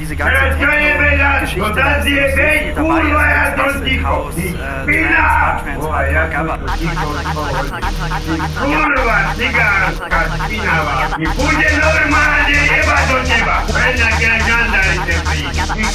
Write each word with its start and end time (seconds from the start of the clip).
diese 0.00 0.16
ganze 0.16 0.34
Techno-Geschichte, 0.34 1.72
das 1.74 2.04
ist 2.06 2.36
nicht 2.36 2.76
dabei, 2.76 3.00
ist 3.00 3.58
das 3.58 3.74
Acid 3.76 4.04
House, 4.04 4.36
äh, 4.36 4.52
Trance, 4.84 5.18
Hardtrance, 5.18 5.92
Hardcore, 5.92 6.30
Gabba. 6.30 6.58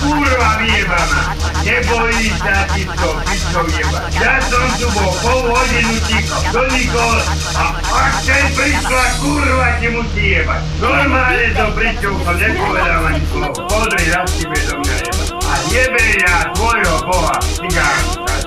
Kurwa, 0.00 1.49
nebojí 1.64 2.28
sa 2.40 2.64
týchto 2.72 3.08
vysovieva. 3.28 4.00
Ja 4.16 4.40
som 4.48 4.66
tu 4.80 4.86
bol 4.96 5.12
pol 5.20 5.40
hodinu 5.52 5.96
ticho, 6.08 6.38
donikol 6.52 7.18
a 7.56 7.64
ak 7.80 8.12
sem 8.24 8.46
prišla 8.56 9.04
kurva, 9.20 9.68
ti 9.80 9.88
musí 9.92 10.24
jebať. 10.40 10.60
Normálne 10.80 11.46
som 11.52 11.70
pričúchol, 11.76 12.34
nepovedal 12.36 13.02
ani 13.12 13.22
slovo. 13.28 13.60
Pozri, 13.68 14.04
ja 14.08 14.20
si 14.24 14.42
vedomia 14.48 14.96
jebať. 15.04 15.28
A 15.36 15.54
jebe 15.68 16.04
ja 16.24 16.36
tvojho 16.56 16.96
boha, 17.04 17.36
cigánka. 17.44 18.39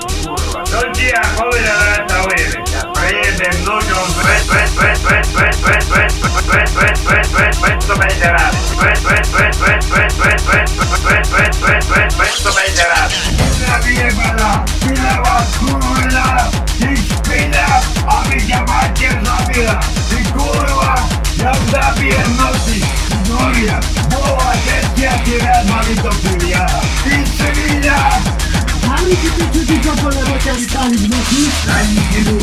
Ani 31.76 31.96
nie 31.96 32.22
było 32.22 32.43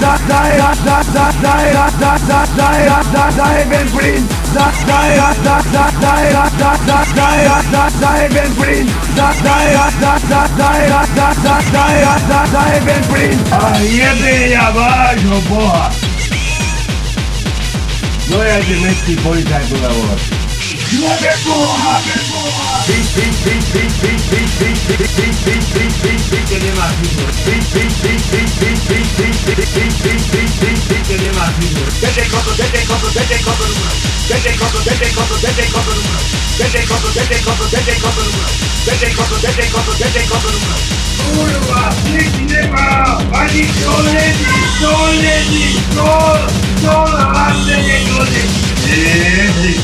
za, 0.00 0.14
za, 0.28 0.40
za, 0.58 0.70
za, 0.84 0.96
za, 1.12 1.26
za, 1.42 1.54
za, 2.00 2.12
za, 2.28 2.40
za, 2.56 2.70
za, 12.28 12.40
za, 12.52 12.62
jeden 12.74 13.02
plyn. 13.10 13.38
A 13.50 13.78
jebe 13.82 14.50
ja 14.50 14.70
vášho 14.70 15.38
boha. 15.48 15.90
No 18.28 18.38
ja 18.44 18.60
ti 18.60 18.74
mestský 18.84 19.14
policajt 19.24 19.66
bude 19.72 19.88
volať. 19.88 20.20
Jebe 20.88 21.32
boha, 21.44 21.96
Ty, 22.88 22.96
ty, 23.14 23.26
ty, 23.44 23.54
ty, 23.72 23.82
ty, 24.00 24.12
ty, 24.30 24.40
ty, 24.58 24.70
ty, 24.78 24.78
ty, 24.78 24.96
ty, 24.96 25.36
ty, 25.44 25.56
ty, 25.60 25.84
ty, 26.02 26.12
ty, 26.30 26.38
ty, 26.48 26.56
nemáš 26.64 26.94
výbor. 27.02 27.30
Ty, 27.44 27.56
ty, 27.72 27.84
ty, 27.84 28.12
ty, 28.12 28.12
ty, 28.24 28.40
ty, 28.40 28.58
ty, 28.58 28.58
ty, 28.58 28.58
ty, 28.58 28.58
ty, 28.58 28.58
ty, 28.58 28.70
ty, 28.88 29.00
ty, 29.16 29.27
DJ 31.48 32.28
Coco, 32.28 32.52
DJ 32.52 32.84
Coco, 32.84 33.08
DJ 33.08 33.40
Coco 33.42 33.64
Luna. 33.64 33.90
DJ 34.28 34.56
Coco, 34.58 34.78
DJ 34.84 35.14
Coco, 35.14 35.34
DJ 35.36 35.70
Coco 35.72 35.92
Luna. 35.92 36.18
DJ 36.58 36.84
Coco, 36.86 37.08
DJ 37.08 37.42
Coco, 37.42 37.64
DJ 37.64 38.00
Coco 38.00 38.20
Luna. 38.20 38.48
DJ 38.84 39.14
Coco, 39.14 39.36
DJ 39.36 39.70
Coco, 39.70 39.92
DJ 39.94 40.28
Coco 40.28 40.48
Luna. 40.50 40.74
Kurwa, 41.18 41.94
nikt 42.04 42.36
nie 42.50 42.62
ma 42.68 43.18
ani 43.32 43.64
kolegi, 43.80 44.60
kolegi, 44.80 45.80
kol, 45.96 46.40
kolande 46.84 47.76
nie 47.82 47.98
kolegi. 48.12 48.58
Ježiši, 48.88 49.80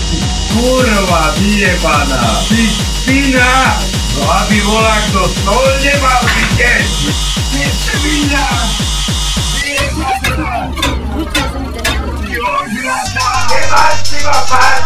kurva, 0.53 1.33
vyjebaná, 1.39 2.45
ty 2.49 2.69
špina, 2.69 3.77
no 4.17 4.23
aby 4.41 4.61
volá 4.61 4.97
kto 5.09 5.29
stol 5.29 5.69
nemal, 5.81 6.23
ty 6.29 6.45
keď, 6.61 6.89
ty 7.53 7.63
špina, 7.73 8.47
vyjebaná. 9.61 10.24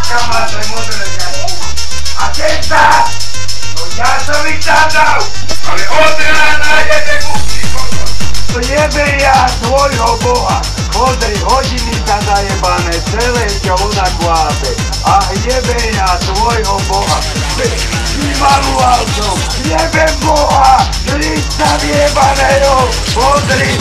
Párka, 0.08 0.26
máte 0.32 0.69
modré 0.69 1.04
A 2.16 2.28
teta, 2.32 3.04
no 3.76 3.84
ja 3.96 4.10
som 4.24 4.46
ich 4.48 4.64
tam 4.64 4.88
dal, 4.91 5.20
ale 5.69 5.84
od 5.84 6.16
rána 6.19 6.74
jebe 6.88 7.16
To 8.48 8.58
jebe 8.64 9.04
ja 9.20 9.47
svojho 9.60 10.16
boha. 10.24 10.58
Pozri, 10.88 11.36
hodiny 11.44 11.94
sa 12.08 12.18
zajebané, 12.24 12.97
celé 13.12 13.47
čo 13.60 13.76
ona 13.76 14.08
kvápe. 14.18 14.72
A 15.04 15.20
jebe 15.44 15.76
ja 15.94 16.16
svojho 16.24 16.80
boha. 16.88 17.18
Vymaluval 18.18 19.04
som, 19.14 19.36
jebem 19.62 20.14
boha, 20.24 20.82
Krista 21.06 21.70
vyjebaného. 21.84 22.88
Pozri, 23.14 23.76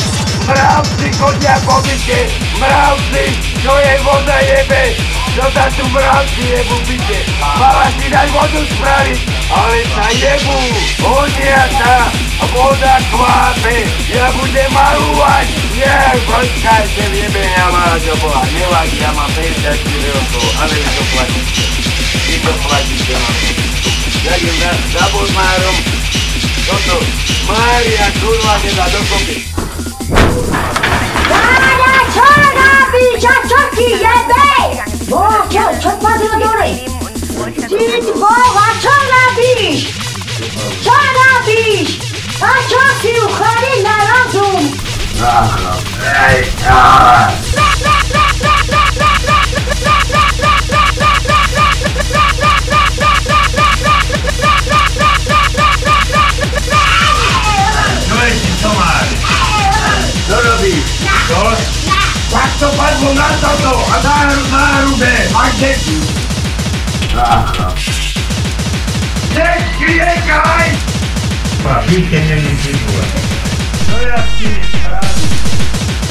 mravci 0.45 1.07
chodia 1.15 1.55
po 1.65 1.81
byte, 1.81 2.21
mravci, 2.59 3.25
čo 3.63 3.73
je 3.81 3.93
voda 4.03 4.37
jebe, 4.43 5.16
čo 5.37 5.45
sa 5.53 5.69
tu 5.69 5.85
mravci 5.93 6.49
jebu 6.49 6.77
byte. 6.89 7.19
Mala 7.61 7.85
si 7.93 8.09
dať 8.09 8.27
vodu 8.33 8.57
spraviť, 8.57 9.19
ale 9.53 9.79
sa 9.93 10.07
jebu, 10.09 10.59
hodia 11.05 11.61
sa, 11.77 12.09
voda 12.57 12.97
kvápe, 13.13 13.85
ja 14.09 14.33
budem 14.33 14.69
malúvať, 14.73 15.45
nie, 15.77 16.01
počkajte, 16.25 17.03
jebe 17.13 17.43
ja 17.53 17.69
máš 17.69 18.01
do 18.09 18.17
boha, 18.17 18.41
nevadí, 18.49 18.97
ja 18.97 19.13
mám 19.13 19.29
54 19.29 19.77
rokov, 20.17 20.45
ale 20.57 20.73
vy 20.73 20.89
to 20.89 21.03
platíte, 21.13 21.63
vy 22.25 22.35
to 22.41 22.53
platíte, 22.65 23.13
mám. 23.21 23.37
Ďakujem 24.25 24.57
za, 24.57 24.71
za 24.89 25.05
Bolmárom, 25.13 25.77
toto, 26.65 26.97
Mária, 27.45 28.09
kurva, 28.17 28.53
nedá 28.65 28.85
dokopy. 28.89 29.37
Dáňa, 31.29 31.95
čo 32.09 32.25
robíš 32.57 33.21
a 33.21 33.35
čo 33.45 33.59
ti 33.77 33.87
jebe? 34.01 34.96
Bora, 35.07 35.47
tchau, 35.47 35.73
tchau, 35.79 35.97
fazer 36.01 36.29
a 36.31 36.37
dor 36.37 36.57
aí. 36.57 36.85
Gente, 37.69 38.11
boa, 38.19 38.73
chora, 38.81 39.33
bicho. 39.37 39.93
Chora, 40.83 41.43
bicho. 41.45 41.99
Acho 42.41 42.99
que 43.01 43.19
o 43.21 43.29
cara 43.29 43.65
é 43.65 43.81
narazum. 43.83 44.73
Ah, 45.21 45.77
ah, 46.65 47.31
ah. 47.49 47.76
Padło 62.97 63.13
na 63.13 63.29
to 63.29 63.47
to, 63.63 63.85
a 63.93 64.03
na, 64.03 64.25
na 64.57 64.81
rubę, 64.81 65.07
a 65.35 65.49
gdzie 65.49 65.73
ci? 65.79 66.01
Aha. 67.17 67.73
Cześć, 69.33 69.77
klikaj! 69.77 70.71
Papitę 71.63 72.21
nie 72.21 72.35
wyciągnąłem. 72.35 73.09
Co 73.91 74.01
ja 74.01 74.17
z 74.17 74.41
tym 74.41 74.61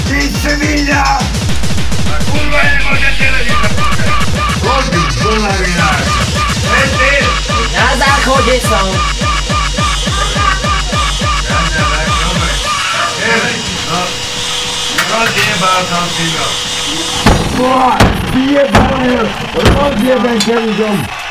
Ty 0.09 0.39
Sevilla! 0.39 1.19
A 2.15 2.25
kurwa 2.31 2.63
nie 2.63 2.85
możecie 2.91 3.31
lepiej 3.31 3.57
Chodź, 4.65 5.17
Bolawina! 5.23 5.91
Ej, 6.77 6.89
ty! 6.89 7.27
Na 7.77 8.07
zachodzie 8.07 8.61
są! 8.61 8.93
No, 13.91 13.99
rozjebał 15.19 15.85
tam 15.91 16.09
sygnał. 16.17 16.76
Boah, 17.57 17.99
vier 18.33 18.67
Beine, 18.73 19.21
und 19.55 20.03
wir 20.03 20.23
werden 20.23 20.41
um. 20.81 21.26